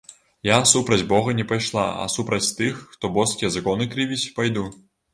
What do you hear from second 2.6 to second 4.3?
тых, хто боскія законы крывіць,